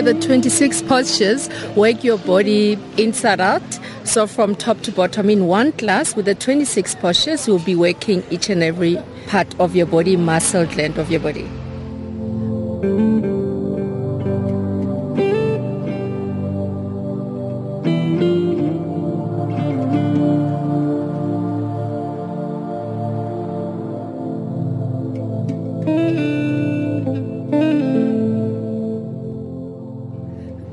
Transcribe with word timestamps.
The 0.00 0.14
26 0.14 0.82
postures 0.82 1.50
work 1.76 2.02
your 2.02 2.16
body 2.16 2.78
inside 2.96 3.38
out. 3.38 3.62
So 4.04 4.26
from 4.26 4.54
top 4.54 4.80
to 4.80 4.92
bottom 4.92 5.28
in 5.28 5.46
one 5.46 5.72
class 5.72 6.16
with 6.16 6.24
the 6.24 6.34
26 6.34 6.94
postures, 6.96 7.46
you'll 7.46 7.58
be 7.58 7.76
working 7.76 8.24
each 8.30 8.48
and 8.48 8.62
every 8.62 8.96
part 9.26 9.54
of 9.60 9.76
your 9.76 9.86
body, 9.86 10.16
muscle 10.16 10.64
gland 10.64 10.96
of 10.96 11.10
your 11.10 11.20
body. 11.20 11.46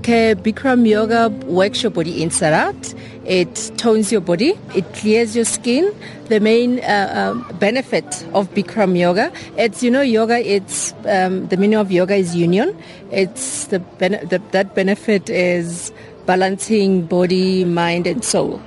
Okay, 0.07 0.35
Bikram 0.35 0.87
Yoga 0.87 1.27
works 1.47 1.83
your 1.83 1.89
body 1.89 2.23
inside 2.23 2.53
out. 2.53 2.93
It 3.25 3.73
tones 3.75 4.09
your 4.09 4.21
body. 4.21 4.57
It 4.73 4.85
clears 4.93 5.35
your 5.35 5.43
skin. 5.43 5.93
The 6.29 6.39
main 6.39 6.79
uh, 6.79 7.35
uh, 7.35 7.53
benefit 7.55 8.05
of 8.33 8.47
Bikram 8.53 8.97
Yoga, 8.97 9.33
it's 9.57 9.83
you 9.83 9.91
know 9.91 9.99
yoga. 9.99 10.39
It's 10.39 10.93
um, 11.03 11.49
the 11.49 11.57
meaning 11.57 11.77
of 11.77 11.91
yoga 11.91 12.15
is 12.15 12.37
union. 12.37 12.81
It's 13.11 13.65
the, 13.65 13.79
ben- 13.79 14.25
the 14.29 14.41
that 14.51 14.73
benefit 14.75 15.29
is 15.29 15.91
balancing 16.25 17.01
body, 17.01 17.65
mind, 17.65 18.07
and 18.07 18.23
soul. 18.23 18.61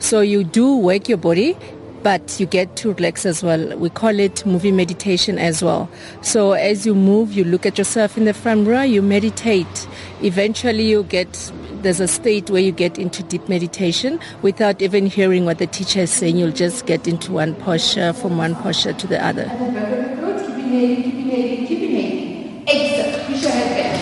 So 0.00 0.20
you 0.20 0.42
do 0.42 0.78
work 0.78 1.08
your 1.08 1.18
body, 1.18 1.56
but 2.02 2.38
you 2.40 2.46
get 2.46 2.76
to 2.76 2.92
relax 2.92 3.24
as 3.26 3.42
well. 3.42 3.76
We 3.76 3.90
call 3.90 4.18
it 4.18 4.44
movie 4.44 4.72
meditation 4.72 5.38
as 5.38 5.62
well. 5.62 5.88
So 6.20 6.52
as 6.52 6.86
you 6.86 6.94
move, 6.94 7.32
you 7.32 7.44
look 7.44 7.66
at 7.66 7.78
yourself 7.78 8.16
in 8.16 8.24
the 8.24 8.34
front 8.34 8.66
mirror, 8.66 8.84
you 8.84 9.02
meditate. 9.02 9.88
Eventually 10.22 10.88
you 10.88 11.04
get 11.04 11.52
there's 11.82 12.00
a 12.00 12.08
state 12.08 12.48
where 12.48 12.62
you 12.62 12.70
get 12.70 12.96
into 12.96 13.24
deep 13.24 13.48
meditation 13.48 14.20
without 14.42 14.80
even 14.80 15.06
hearing 15.06 15.44
what 15.44 15.58
the 15.58 15.66
teacher 15.66 16.00
is 16.00 16.10
saying. 16.10 16.36
You'll 16.36 16.52
just 16.52 16.86
get 16.86 17.08
into 17.08 17.32
one 17.32 17.56
posture 17.56 18.12
from 18.12 18.38
one 18.38 18.54
posture 18.54 18.92
to 18.92 19.06
the 19.06 19.24
other. 19.24 19.50
Exhale. 22.68 23.26
Push 23.26 23.42
your 23.42 23.50
head 23.50 23.76
back. 23.76 23.98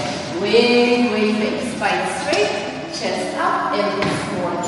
Spine 1.75 2.05
straight. 2.20 2.51
Chest 2.92 3.37
up. 3.39 3.73
Forward. 4.35 4.61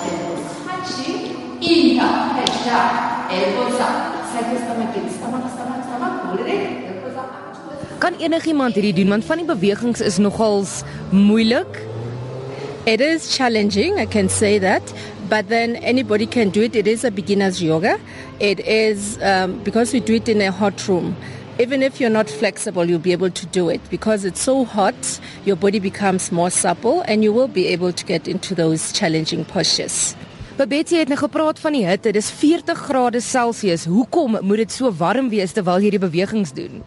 Inhale. 1.61 3.12
It. 6.47 6.83
Kan 7.99 8.15
enigiemand 8.19 8.75
hierdie 8.75 8.95
doen 8.95 9.09
want 9.15 9.25
van 9.25 9.39
die 9.39 9.47
bewegings 9.47 10.01
is 10.01 10.19
nogals 10.19 10.83
moeilik. 11.11 11.79
It 12.85 13.01
is 13.01 13.37
challenging, 13.37 14.01
I 14.01 14.07
can 14.07 14.29
say 14.29 14.59
that, 14.59 14.83
but 15.29 15.49
then 15.49 15.77
anybody 15.77 16.27
can 16.27 16.51
do 16.51 16.63
it. 16.63 16.75
It 16.75 16.89
is 16.89 17.05
a 17.05 17.11
beginner's 17.11 17.63
yoga. 17.63 18.01
It 18.41 18.59
is 18.67 19.19
um, 19.23 19.63
because 19.63 19.93
we 19.93 20.01
do 20.01 20.15
it 20.15 20.29
in 20.29 20.41
a 20.41 20.51
hot 20.51 20.89
room. 20.89 21.15
Even 21.61 21.83
if 21.83 22.01
you're 22.01 22.11
not 22.11 22.29
flexible, 22.29 22.85
you'll 22.85 22.99
be 22.99 23.13
able 23.13 23.31
to 23.31 23.47
do 23.47 23.69
it 23.69 23.81
because 23.89 24.25
it's 24.25 24.41
so 24.41 24.65
hot, 24.65 25.21
your 25.45 25.55
body 25.55 25.79
becomes 25.79 26.33
more 26.33 26.51
supple 26.51 27.03
and 27.03 27.23
you 27.23 27.33
will 27.33 27.47
be 27.47 27.69
able 27.69 27.93
to 27.93 28.05
get 28.05 28.27
into 28.27 28.55
those 28.55 28.91
challenging 28.91 29.45
postures. 29.45 30.17
Babette 30.63 30.95
het 30.95 31.09
nou 31.11 31.17
gepraat 31.19 31.59
van 31.59 31.75
die 31.75 31.83
hitte. 31.83 32.13
Dis 32.15 32.29
40 32.31 32.79
grade 32.79 33.21
Celsius. 33.21 33.85
Hoekom 33.91 34.37
moet 34.47 34.61
dit 34.61 34.73
so 34.73 34.93
warm 34.95 35.27
wees 35.33 35.51
terwyl 35.57 35.81
jy 35.81 35.89
hierdie 35.89 36.03
bewegings 36.05 36.53
doen? 36.55 36.85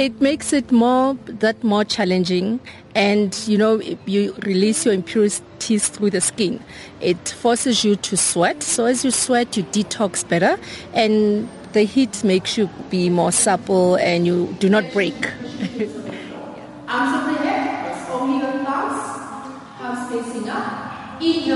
It 0.00 0.22
makes 0.24 0.54
it 0.56 0.72
more 0.72 1.12
that 1.42 1.60
more 1.60 1.84
challenging, 1.84 2.56
and 2.96 3.36
you 3.44 3.58
know 3.58 3.82
you 4.08 4.32
release 4.46 4.86
your 4.86 4.96
impurities 4.96 5.90
through 5.92 6.08
the 6.16 6.24
skin. 6.24 6.56
It 7.04 7.34
forces 7.42 7.84
you 7.84 7.96
to 8.08 8.16
sweat. 8.16 8.64
So 8.64 8.86
as 8.88 9.04
you 9.04 9.12
sweat, 9.12 9.60
you 9.60 9.64
detox 9.76 10.24
better, 10.24 10.56
and 10.94 11.48
the 11.76 11.84
heat 11.84 12.24
makes 12.24 12.56
you 12.56 12.70
be 12.88 13.10
more 13.10 13.32
supple, 13.32 13.96
and 13.96 14.24
you 14.24 14.56
do 14.58 14.70
not 14.70 14.88
break. 14.94 15.34
Arms 16.88 17.12
up 17.12 17.28
the 17.28 17.44
head. 17.44 17.92
Only 18.08 18.40
the 18.40 18.64
thumbs. 18.64 19.04
Palms 19.76 20.08
facing 20.08 20.48
up. 20.48 20.87
In. 21.20 21.50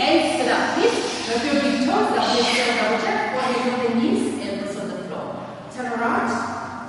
Exhale, 0.00 0.54
up. 0.54 0.78
Lift. 0.78 1.28
Lift 1.28 1.44
your 1.44 1.62
big 1.62 1.86
toes. 1.86 2.08
Double 2.10 2.38
exhale, 2.38 2.74
double 2.82 2.98
check. 3.04 3.34
Body 3.34 3.70
on 3.70 3.78
the 3.78 3.94
knees. 3.94 4.46
Elbows 4.46 4.76
on 4.76 4.88
the 4.88 4.98
floor. 5.06 5.46
Turn 5.72 5.86
around. 5.86 6.28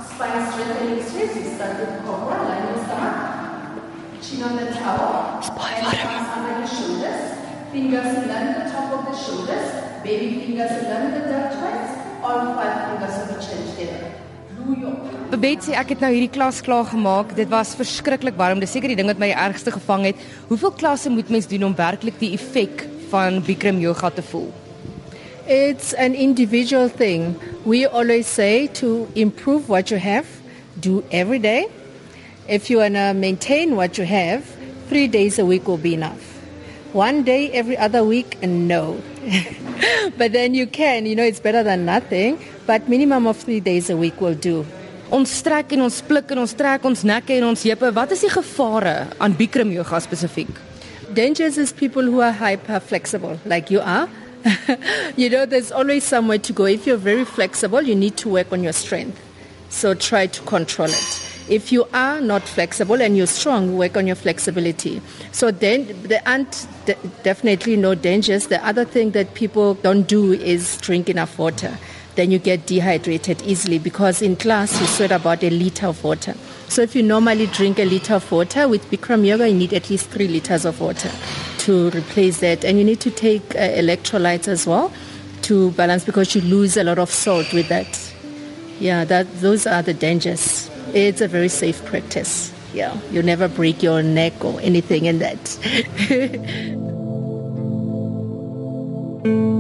Spine 0.04 0.52
strengthening. 0.52 0.98
You 0.98 1.56
start 1.56 1.80
with 1.80 2.06
cobra. 2.06 2.44
Line 2.50 2.66
your 2.66 2.84
stomach. 2.84 3.18
Chin 4.22 4.42
on 4.44 4.56
the 4.56 4.72
towel. 4.72 5.40
Palms 5.40 6.30
under 6.34 6.62
the 6.62 6.68
shoulders. 6.68 7.22
Fingers 7.72 8.18
in 8.18 8.28
line 8.28 8.54
the 8.58 8.72
top 8.72 8.90
of 8.94 9.06
the 9.06 9.16
shoulders. 9.16 10.02
Baby 10.04 10.40
fingers 10.40 10.72
in 10.72 10.90
line 10.90 11.14
the 11.14 11.28
duck 11.30 11.54
joints. 11.54 11.94
All 12.24 12.56
five 12.56 12.90
fingers 12.90 13.16
on 13.22 13.28
the 13.28 13.40
chin 13.40 13.70
together. 13.70 14.14
Glue 14.56 14.76
your 14.76 14.96
Babette 15.30 15.68
sê 15.68 15.76
ek 15.78 15.92
het 15.94 16.00
nou 16.02 16.08
hierdie 16.10 16.32
klas 16.34 16.58
klaar 16.66 16.88
gemaak. 16.90 17.36
Dit 17.38 17.52
was 17.54 17.76
verskriklik 17.78 18.34
warm. 18.40 18.58
Dis 18.58 18.72
seker 18.74 18.90
die 18.90 18.96
ding 18.98 19.12
wat 19.12 19.20
my 19.22 19.28
die 19.30 19.38
ergste 19.38 19.70
gevang 19.70 20.08
het. 20.08 20.24
Hoeveel 20.50 20.72
klasse 20.74 21.12
moet 21.14 21.30
mens 21.30 21.46
doen 21.46 21.68
om 21.68 21.76
werklik 21.78 22.18
die 22.18 22.32
effek 22.34 22.82
van 23.12 23.38
Bikram 23.46 23.78
yoga 23.78 24.10
te 24.10 24.24
voel? 24.26 24.48
It's 25.46 25.94
an 25.94 26.16
individual 26.18 26.90
thing. 26.90 27.36
We 27.64 27.86
always 27.86 28.26
say 28.26 28.74
to 28.82 29.06
improve 29.14 29.70
what 29.70 29.94
you 29.94 30.02
have, 30.02 30.26
do 30.82 31.04
every 31.12 31.38
day. 31.38 31.68
If 32.48 32.72
you 32.72 32.82
want 32.82 32.98
to 32.98 33.14
maintain 33.14 33.76
what 33.78 34.02
you 34.02 34.10
have, 34.10 34.42
three 34.90 35.08
days 35.08 35.38
a 35.38 35.46
week 35.46 35.68
will 35.68 35.78
be 35.78 35.94
enough. 35.94 36.42
One 36.94 37.22
day 37.22 37.52
every 37.52 37.78
other 37.78 38.04
week, 38.04 38.42
no. 38.42 38.98
but 40.18 40.34
then 40.34 40.56
you 40.56 40.66
can, 40.66 41.06
you 41.06 41.16
know, 41.16 41.24
it's 41.24 41.40
better 41.40 41.62
than 41.62 41.86
nothing. 41.86 42.42
But 42.66 42.90
minimum 42.90 43.28
of 43.28 43.38
three 43.38 43.60
days 43.60 43.92
a 43.92 43.96
week 43.96 44.20
will 44.20 44.34
do. 44.34 44.66
Ons 45.10 45.32
strek 45.42 45.72
en 45.74 45.82
ons 45.88 45.96
pluk 46.06 46.32
en 46.36 46.40
ons 46.44 46.52
trek 46.54 46.84
ons 46.86 47.04
nekke 47.12 47.34
en 47.40 47.48
ons 47.48 47.64
heupe. 47.66 47.90
Wat 47.98 48.12
is 48.14 48.22
die 48.22 48.30
gevare 48.30 49.08
aan 49.18 49.34
Bikram 49.34 49.72
yoga 49.74 49.98
spesifiek? 50.06 50.52
Dangers 51.18 51.58
is 51.58 51.74
people 51.74 52.06
who 52.06 52.22
are 52.22 52.32
hyper 52.32 52.80
flexible, 52.80 53.40
like 53.46 53.72
you 53.74 53.82
are. 53.82 54.08
you 55.18 55.30
know, 55.30 55.48
there's 55.48 55.72
always 55.72 56.04
somewhere 56.04 56.38
to 56.38 56.54
go. 56.54 56.66
If 56.66 56.86
you're 56.86 57.02
very 57.02 57.26
flexible, 57.26 57.82
you 57.82 57.96
need 57.96 58.18
to 58.18 58.30
work 58.30 58.54
on 58.54 58.62
your 58.62 58.74
strength. 58.74 59.20
So 59.70 59.96
try 59.96 60.28
to 60.28 60.42
control 60.44 60.90
it. 60.90 61.26
If 61.50 61.72
you 61.72 61.88
are 61.92 62.22
not 62.22 62.44
flexible 62.44 63.02
and 63.02 63.18
you're 63.18 63.26
strong, 63.26 63.76
work 63.76 63.98
on 63.98 64.06
your 64.06 64.16
flexibility. 64.16 65.02
So 65.32 65.50
then 65.50 65.88
there 66.04 66.22
aren't 66.28 66.68
de- 66.86 66.98
definitely 67.24 67.78
no 67.78 67.96
dangers. 67.96 68.46
The 68.46 68.64
other 68.64 68.86
thing 68.86 69.12
that 69.12 69.34
people 69.34 69.74
don't 69.74 70.08
do 70.08 70.34
is 70.34 70.78
drink 70.78 71.10
enough 71.10 71.40
water. 71.40 71.76
Then 72.20 72.32
you 72.32 72.38
get 72.38 72.66
dehydrated 72.66 73.42
easily 73.44 73.80
because 73.80 74.22
in 74.22 74.36
class 74.36 74.78
you 74.82 74.88
sweat 74.88 75.14
about 75.14 75.42
a 75.42 75.50
liter 75.50 75.88
of 75.88 76.04
water. 76.04 76.36
So 76.68 76.82
if 76.82 76.94
you 76.94 77.02
normally 77.02 77.48
drink 77.48 77.80
a 77.80 77.86
liter 77.86 78.16
of 78.16 78.30
water, 78.30 78.68
with 78.68 78.84
Bikram 78.92 79.26
Yoga 79.26 79.48
you 79.48 79.56
need 79.56 79.72
at 79.72 79.90
least 79.90 80.10
three 80.10 80.28
liters 80.28 80.66
of 80.66 80.82
water 80.82 81.10
to 81.60 81.90
replace 81.92 82.42
that. 82.42 82.66
And 82.66 82.78
you 82.78 82.84
need 82.84 83.00
to 83.00 83.10
take 83.10 83.56
uh, 83.56 83.60
electrolytes 83.60 84.50
as 84.50 84.68
well 84.68 84.92
to 85.44 85.72
balance 85.72 86.04
because 86.04 86.36
you 86.36 86.42
lose 86.42 86.76
a 86.76 86.84
lot 86.84 87.00
of 87.00 87.10
salt 87.10 87.54
with 87.54 87.70
that. 87.70 88.14
Yeah, 88.82 89.06
that 89.06 89.40
those 89.40 89.66
are 89.66 89.82
the 89.82 89.94
dangers. 89.94 90.70
It's 90.94 91.22
a 91.22 91.28
very 91.30 91.48
safe 91.48 91.86
practice. 91.86 92.54
Yeah, 92.74 93.00
you 93.12 93.24
never 93.24 93.48
break 93.48 93.82
your 93.82 94.04
neck 94.04 94.44
or 94.44 94.60
anything 94.60 95.06
in 95.06 95.20
that. 95.20 95.40